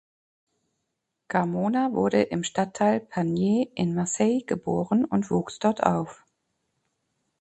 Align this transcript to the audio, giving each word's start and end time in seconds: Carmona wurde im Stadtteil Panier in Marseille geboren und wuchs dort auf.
Carmona 1.27 1.93
wurde 1.93 2.23
im 2.23 2.43
Stadtteil 2.43 3.01
Panier 3.01 3.67
in 3.75 3.93
Marseille 3.93 4.41
geboren 4.41 5.05
und 5.05 5.29
wuchs 5.29 5.59
dort 5.59 5.83
auf. 5.83 6.25